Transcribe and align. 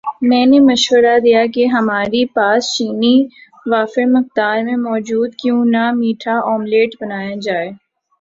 میں 0.21 0.45
نے 0.45 0.59
مشورہ 0.61 1.17
دیا 1.19 1.41
کہ 1.53 1.65
ہماری 1.67 2.23
پاس 2.35 2.71
چینی 2.75 3.15
وافر 3.65 4.05
مقدار 4.07 4.63
میں 4.63 4.77
موجود 4.79 5.29
ہے 5.29 5.37
کیوں 5.39 5.63
نہ 5.65 5.83
میٹھا 5.93 6.39
آملیٹ 6.45 6.95
بنایا 7.01 7.35
جائے 7.41 7.69